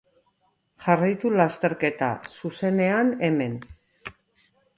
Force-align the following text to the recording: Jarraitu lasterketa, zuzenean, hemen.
Jarraitu 0.85 1.31
lasterketa, 1.35 2.07
zuzenean, 2.37 3.13
hemen. 3.29 3.61